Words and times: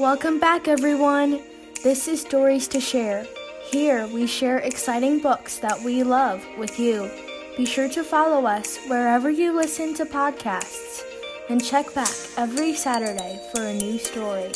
Welcome 0.00 0.40
back, 0.40 0.66
everyone. 0.66 1.42
This 1.84 2.08
is 2.08 2.22
Stories 2.22 2.66
to 2.68 2.80
Share. 2.80 3.26
Here 3.70 4.06
we 4.06 4.26
share 4.26 4.56
exciting 4.60 5.20
books 5.20 5.58
that 5.58 5.78
we 5.82 6.02
love 6.02 6.42
with 6.56 6.80
you. 6.80 7.10
Be 7.58 7.66
sure 7.66 7.86
to 7.90 8.02
follow 8.02 8.46
us 8.46 8.78
wherever 8.88 9.28
you 9.28 9.54
listen 9.54 9.92
to 9.96 10.06
podcasts 10.06 11.02
and 11.50 11.62
check 11.62 11.94
back 11.94 12.08
every 12.38 12.72
Saturday 12.72 13.46
for 13.52 13.60
a 13.60 13.74
new 13.74 13.98
story. 13.98 14.50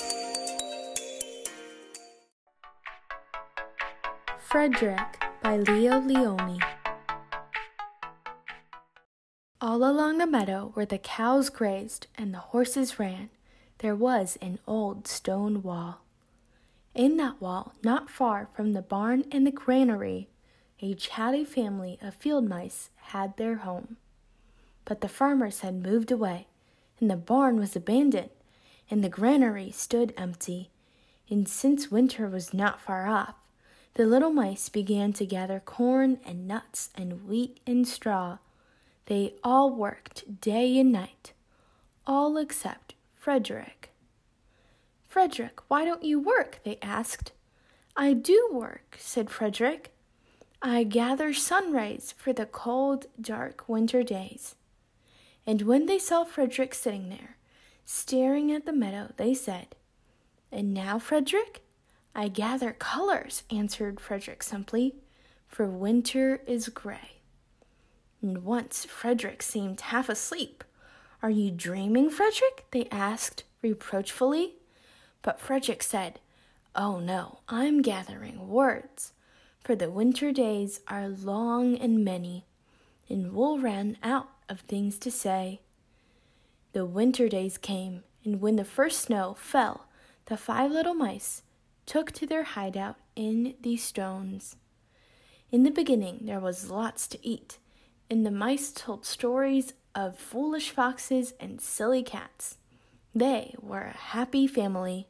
Frederick 4.39 5.23
by 5.43 5.59
Leo 5.59 6.01
Lionni. 6.01 6.59
All 9.61 9.85
along 9.85 10.17
the 10.17 10.27
meadow 10.27 10.71
where 10.73 10.87
the 10.87 10.97
cows 10.97 11.51
grazed 11.51 12.07
and 12.17 12.33
the 12.33 12.39
horses 12.39 12.99
ran, 12.99 13.29
there 13.79 13.97
was 13.97 14.39
an 14.41 14.59
old 14.67 15.07
stone 15.07 15.63
wall. 15.63 16.01
In 16.95 17.17
that 17.17 17.41
wall, 17.41 17.75
not 17.83 18.09
far 18.09 18.49
from 18.55 18.73
the 18.73 18.83
barn 18.83 19.25
and 19.33 19.47
the 19.47 19.51
granary, 19.51 20.29
a 20.81 20.95
chatty 20.95 21.45
family 21.45 21.99
of 22.01 22.15
field 22.15 22.49
mice 22.49 22.91
had 22.97 23.37
their 23.37 23.57
home. 23.57 23.97
But 24.85 25.01
the 25.01 25.09
farmers 25.09 25.61
had 25.61 25.83
moved 25.83 26.13
away, 26.13 26.47
and 27.01 27.11
the 27.11 27.17
barn 27.17 27.59
was 27.59 27.75
abandoned, 27.75 28.31
and 28.91 29.03
the 29.03 29.09
granary 29.09 29.71
stood 29.71 30.15
empty. 30.17 30.71
And 31.29 31.49
since 31.49 31.91
winter 31.91 32.29
was 32.29 32.55
not 32.55 32.81
far 32.81 33.07
off, 33.09 33.35
the 33.95 34.07
little 34.07 34.33
mice 34.33 34.69
began 34.69 35.13
to 35.15 35.27
gather 35.27 35.61
corn 35.61 36.19
and 36.27 36.47
nuts 36.47 36.91
and 36.95 37.27
wheat 37.27 37.61
and 37.67 37.89
straw. 37.89 38.39
They 39.07 39.35
all 39.43 39.71
worked 39.71 40.41
day 40.41 40.79
and 40.79 40.93
night, 40.93 41.33
all 42.07 42.37
except 42.37 42.95
Frederick. 43.25 43.89
Frederick, 45.09 45.61
why 45.69 45.87
don't 45.87 46.03
you 46.05 46.21
work? 46.21 46.61
they 46.63 46.77
asked. 46.83 47.33
I 47.97 48.13
do 48.13 48.51
work, 48.53 48.99
said 49.01 49.31
Frederick. 49.31 49.95
I 50.61 50.85
gather 50.85 51.33
sun 51.33 51.73
rays 51.73 52.13
for 52.19 52.35
the 52.35 52.45
cold, 52.45 53.07
dark 53.19 53.67
winter 53.67 54.03
days. 54.03 54.57
And 55.47 55.63
when 55.63 55.87
they 55.87 55.99
saw 55.99 56.25
Frederick 56.25 56.75
sitting 56.75 57.09
there, 57.09 57.39
staring 57.87 58.53
at 58.53 58.67
the 58.67 58.75
meadow, 58.75 59.11
they 59.17 59.33
said, 59.33 59.75
And 60.53 60.75
now, 60.75 60.99
Frederick? 60.99 61.63
I 62.15 62.29
gather 62.29 62.73
colors, 62.73 63.45
answered 63.51 64.01
Frederick 64.01 64.43
simply, 64.43 64.97
for 65.49 65.67
winter 65.67 66.43
is 66.47 66.69
gray. 66.69 67.23
And 68.21 68.45
once 68.45 68.85
Frederick 68.85 69.41
seemed 69.41 69.81
half 69.81 70.11
asleep. 70.11 70.63
Are 71.25 71.31
you 71.31 71.51
dreaming, 71.51 72.11
Frederick? 72.11 72.67
they 72.71 72.87
asked 72.91 73.45
reproachfully. 73.63 74.57
But 75.23 75.41
Frederick 75.41 75.83
said, 75.83 76.21
Oh 76.77 77.01
no, 77.01 77.39
I'm 77.49 77.81
gathering 77.81 78.47
words, 78.47 79.15
for 79.59 79.75
the 79.75 79.91
winter 79.91 80.33
days 80.33 80.83
are 80.87 81.09
long 81.09 81.79
and 81.79 82.05
many, 82.05 82.45
and 83.09 83.33
we'll 83.33 83.59
run 83.59 83.97
out 84.03 84.29
of 84.51 84.61
things 84.61 84.99
to 84.99 85.11
say. 85.11 85.63
The 86.75 86.85
winter 86.85 87.31
days 87.31 87.57
came, 87.57 88.03
and 88.23 88.43
when 88.43 88.57
the 88.57 88.63
first 88.63 89.01
snow 89.01 89.33
fell, 89.33 89.87
the 90.27 90.37
five 90.37 90.71
little 90.73 90.93
mice 90.93 91.41
took 91.87 92.13
to 92.13 92.27
their 92.27 92.45
hideout 92.45 92.97
in 93.17 93.55
the 93.63 93.79
stones. 93.79 94.57
In 95.51 95.63
the 95.63 95.71
beginning, 95.71 96.27
there 96.27 96.39
was 96.39 96.71
lots 96.71 97.09
to 97.09 97.27
eat, 97.27 97.57
and 98.11 98.25
the 98.25 98.31
mice 98.31 98.71
told 98.73 99.05
stories 99.05 99.75
of 99.95 100.19
foolish 100.19 100.71
foxes 100.71 101.35
and 101.39 101.61
silly 101.61 102.03
cats. 102.03 102.59
They 103.15 103.55
were 103.61 103.83
a 103.83 103.97
happy 103.97 104.47
family. 104.47 105.09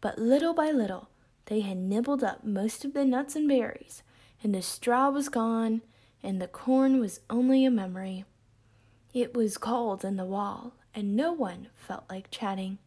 But 0.00 0.18
little 0.18 0.52
by 0.52 0.70
little, 0.70 1.08
they 1.46 1.60
had 1.60 1.78
nibbled 1.78 2.22
up 2.22 2.44
most 2.44 2.84
of 2.84 2.92
the 2.92 3.04
nuts 3.04 3.34
and 3.34 3.48
berries, 3.48 4.02
and 4.42 4.54
the 4.54 4.62
straw 4.62 5.08
was 5.10 5.28
gone, 5.28 5.82
and 6.22 6.40
the 6.40 6.48
corn 6.48 7.00
was 7.00 7.20
only 7.30 7.64
a 7.64 7.70
memory. 7.70 8.24
It 9.14 9.34
was 9.34 9.56
cold 9.56 10.04
in 10.04 10.16
the 10.16 10.24
wall, 10.24 10.74
and 10.94 11.16
no 11.16 11.32
one 11.32 11.68
felt 11.74 12.04
like 12.10 12.30
chatting. 12.30 12.78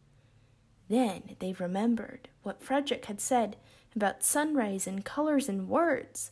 Then 0.88 1.36
they 1.38 1.52
remembered 1.52 2.28
what 2.42 2.62
Frederick 2.62 3.06
had 3.06 3.20
said 3.20 3.56
about 3.94 4.22
sunrise 4.22 4.86
and 4.86 5.04
colors 5.04 5.48
and 5.48 5.68
words. 5.68 6.30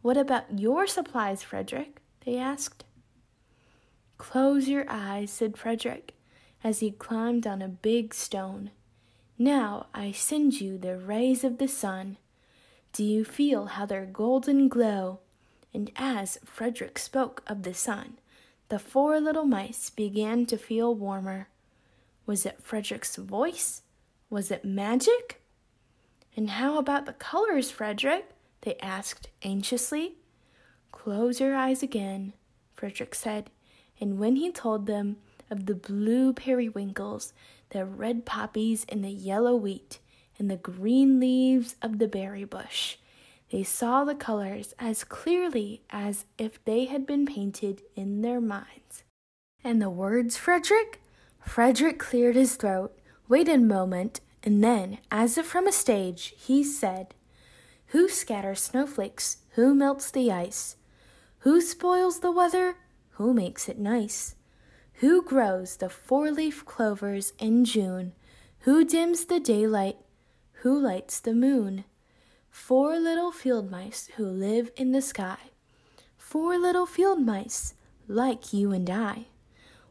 What 0.00 0.16
about 0.16 0.58
your 0.58 0.86
supplies, 0.86 1.42
Frederick? 1.42 2.00
They 2.24 2.36
asked. 2.36 2.84
Close 4.18 4.68
your 4.68 4.84
eyes, 4.88 5.30
said 5.30 5.56
Frederick, 5.56 6.14
as 6.62 6.80
he 6.80 6.90
climbed 6.90 7.46
on 7.46 7.60
a 7.60 7.68
big 7.68 8.14
stone. 8.14 8.70
Now 9.38 9.86
I 9.92 10.12
send 10.12 10.60
you 10.60 10.78
the 10.78 10.96
rays 10.96 11.44
of 11.44 11.58
the 11.58 11.68
sun. 11.68 12.16
Do 12.92 13.04
you 13.04 13.24
feel 13.24 13.66
how 13.66 13.86
their 13.86 14.06
golden 14.06 14.68
glow? 14.68 15.20
And 15.72 15.90
as 15.96 16.38
Frederick 16.44 16.98
spoke 16.98 17.42
of 17.46 17.64
the 17.64 17.74
sun, 17.74 18.18
the 18.68 18.78
four 18.78 19.20
little 19.20 19.44
mice 19.44 19.90
began 19.90 20.46
to 20.46 20.56
feel 20.56 20.94
warmer. 20.94 21.48
Was 22.26 22.46
it 22.46 22.62
Frederick's 22.62 23.16
voice? 23.16 23.82
Was 24.30 24.50
it 24.50 24.64
magic? 24.64 25.42
And 26.36 26.50
how 26.50 26.78
about 26.78 27.06
the 27.06 27.12
colors, 27.12 27.70
Frederick? 27.70 28.30
they 28.62 28.76
asked 28.76 29.28
anxiously. 29.42 30.14
Close 30.94 31.38
your 31.38 31.54
eyes 31.54 31.82
again, 31.82 32.32
Frederick 32.72 33.14
said, 33.14 33.50
and 34.00 34.18
when 34.18 34.36
he 34.36 34.50
told 34.50 34.86
them 34.86 35.16
of 35.50 35.66
the 35.66 35.74
blue 35.74 36.32
periwinkles, 36.32 37.34
the 37.70 37.84
red 37.84 38.24
poppies, 38.24 38.86
and 38.88 39.04
the 39.04 39.10
yellow 39.10 39.54
wheat, 39.54 39.98
and 40.38 40.50
the 40.50 40.56
green 40.56 41.20
leaves 41.20 41.76
of 41.82 41.98
the 41.98 42.08
berry 42.08 42.44
bush, 42.44 42.96
they 43.50 43.62
saw 43.62 44.04
the 44.04 44.14
colors 44.14 44.72
as 44.78 45.04
clearly 45.04 45.82
as 45.90 46.24
if 46.38 46.64
they 46.64 46.86
had 46.86 47.06
been 47.06 47.26
painted 47.26 47.82
in 47.94 48.22
their 48.22 48.40
minds. 48.40 49.02
And 49.62 49.82
the 49.82 49.90
words, 49.90 50.38
Frederick? 50.38 51.02
Frederick 51.40 51.98
cleared 51.98 52.36
his 52.36 52.54
throat, 52.54 52.96
waited 53.28 53.56
a 53.56 53.58
moment, 53.58 54.20
and 54.42 54.64
then, 54.64 54.98
as 55.10 55.36
if 55.36 55.44
from 55.44 55.66
a 55.66 55.72
stage, 55.72 56.34
he 56.38 56.64
said, 56.64 57.14
Who 57.88 58.08
scatters 58.08 58.62
snowflakes? 58.62 59.38
Who 59.50 59.74
melts 59.74 60.10
the 60.10 60.32
ice? 60.32 60.76
Who 61.44 61.60
spoils 61.60 62.20
the 62.20 62.30
weather? 62.30 62.76
Who 63.16 63.34
makes 63.34 63.68
it 63.68 63.78
nice? 63.78 64.34
Who 64.94 65.20
grows 65.20 65.76
the 65.76 65.90
four 65.90 66.30
leaf 66.30 66.64
clovers 66.64 67.34
in 67.38 67.66
June? 67.66 68.14
Who 68.60 68.82
dims 68.82 69.26
the 69.26 69.40
daylight? 69.40 69.98
Who 70.62 70.78
lights 70.78 71.20
the 71.20 71.34
moon? 71.34 71.84
Four 72.48 72.98
little 72.98 73.30
field 73.30 73.70
mice 73.70 74.08
who 74.16 74.24
live 74.24 74.70
in 74.74 74.92
the 74.92 75.02
sky. 75.02 75.36
Four 76.16 76.56
little 76.56 76.86
field 76.86 77.20
mice, 77.20 77.74
like 78.08 78.54
you 78.54 78.72
and 78.72 78.88
I. 78.88 79.26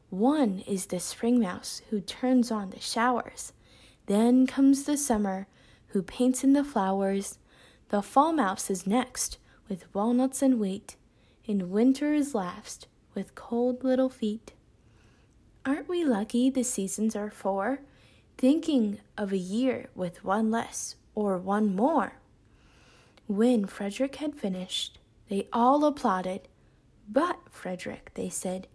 One 0.10 0.64
is 0.66 0.88
the 0.88 1.00
spring 1.00 1.40
mouse 1.40 1.84
who 1.92 2.02
turns 2.02 2.50
on 2.50 2.72
the 2.72 2.80
showers. 2.80 3.54
Then 4.08 4.48
comes 4.48 4.86
the 4.86 4.98
summer, 4.98 5.46
who 5.90 6.02
paints 6.02 6.44
in 6.44 6.54
the 6.54 6.64
flowers. 6.64 7.38
The 7.90 8.02
fall 8.02 8.34
mouse 8.34 8.72
is 8.72 8.88
next, 8.88 9.38
with 9.70 9.86
walnuts 9.94 10.42
and 10.42 10.60
wheat. 10.60 10.96
And 11.48 11.72
winter 11.72 12.14
is 12.14 12.34
last, 12.34 12.88
with 13.14 13.36
cold 13.36 13.84
little 13.84 14.10
feet. 14.10 14.54
Aren't 15.66 15.90
we 15.90 16.06
lucky 16.06 16.50
the 16.50 16.64
seasons 16.64 17.16
are 17.16 17.30
four? 17.30 17.82
Thinking 18.38 19.00
of 19.18 19.32
a 19.32 19.38
year 19.38 19.90
with 19.96 20.24
one 20.24 20.52
less 20.52 20.96
or 21.16 21.38
one 21.38 21.76
more. 21.76 22.14
When 23.28 23.66
Frederick 23.66 24.16
had 24.16 24.36
finished, 24.36 25.00
they 25.30 25.48
all 25.54 25.86
applauded. 25.86 26.48
But, 27.10 27.40
Frederick, 27.50 28.12
they 28.16 28.30
said, 28.30 28.68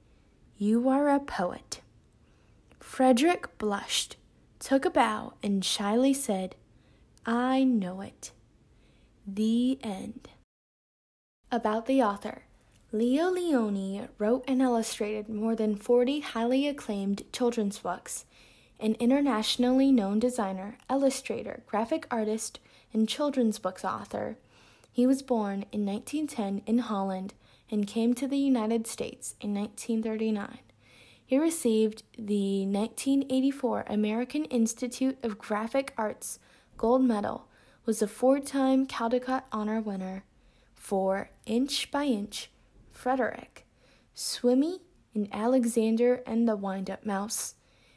you 0.57 0.89
are 0.89 1.09
a 1.09 1.21
poet. 1.21 1.83
Frederick 2.81 3.59
blushed 3.59 4.17
took 4.59 4.85
a 4.85 4.91
bow, 4.91 5.35
and 5.41 5.65
shyly 5.65 6.13
said, 6.13 6.57
I 7.25 7.63
know 7.63 8.01
it. 8.01 8.33
The 9.27 9.79
end. 9.83 10.31
About 11.53 11.87
the 11.87 12.03
author. 12.03 12.43
Leo 12.91 13.31
Lionni 13.31 14.09
wrote 14.17 14.45
and 14.49 14.63
illustrated 14.63 15.29
more 15.29 15.55
than 15.55 15.77
40 15.77 16.21
highly 16.21 16.67
acclaimed 16.67 17.23
children's 17.35 17.81
books. 17.81 18.25
An 18.81 18.97
internationally 18.99 19.93
known 19.93 20.19
designer, 20.19 20.79
illustrator, 20.89 21.63
graphic 21.67 22.07
artist, 22.11 22.61
and 22.95 23.07
children's 23.07 23.59
books 23.59 23.85
author. 23.85 24.39
He 24.91 25.07
was 25.07 25.21
born 25.21 25.67
in 25.71 25.85
1910 25.85 26.63
in 26.65 26.79
Holland 26.79 27.35
and 27.71 27.87
came 27.87 28.15
to 28.15 28.27
the 28.27 28.39
United 28.39 28.87
States 28.87 29.35
in 29.39 29.53
1939. 29.53 30.61
He 31.27 31.39
received 31.39 32.05
the 32.17 32.65
1984 32.65 33.85
American 33.89 34.47
Institute 34.47 35.19
of 35.23 35.37
Graphic 35.37 35.93
Arts 35.99 36.39
Gold 36.79 37.05
Medal, 37.05 37.49
was 37.85 38.01
a 38.01 38.09
four-time 38.09 38.87
Caldecott 38.87 39.43
Honor 39.53 39.83
winner 39.83 40.25
for 40.75 41.29
Inch 41.45 41.91
by 41.91 42.05
Inch, 42.05 42.49
Frederick, 42.99 43.65
Swimmy, 44.13 44.81
and 45.15 45.29
Alexander 45.31 46.21
and 46.27 46.49
the 46.49 46.57
Wind-Up 46.57 47.07
Mouse, 47.07 47.55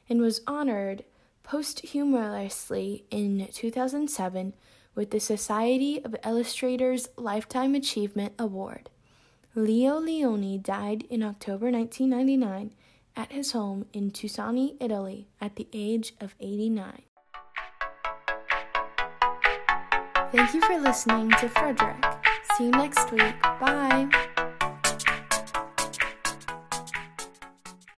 and 0.07 0.21
was 0.21 0.41
honored 0.45 1.03
posthumously 1.41 3.05
in 3.09 3.47
2007 3.51 4.53
with 4.93 5.09
the 5.09 5.19
Society 5.19 6.03
of 6.05 6.15
Illustrators 6.23 7.09
Lifetime 7.17 7.73
Achievement 7.73 8.33
Award. 8.37 8.91
Leo 9.55 9.99
Lionni 9.99 10.61
died 10.61 11.03
in 11.09 11.23
October 11.23 11.71
1999 11.71 12.75
at 13.15 13.31
his 13.31 13.53
home 13.53 13.87
in 13.93 14.11
Tuscany, 14.11 14.77
Italy, 14.79 15.27
at 15.41 15.55
the 15.55 15.67
age 15.73 16.13
of 16.21 16.35
89. 16.39 17.01
Thank 20.31 20.53
you 20.53 20.61
for 20.61 20.79
listening 20.79 21.31
to 21.31 21.49
Frederick. 21.49 22.05
See 22.55 22.65
you 22.65 22.71
next 22.71 23.11
week. 23.11 23.41
Bye. 23.41 24.30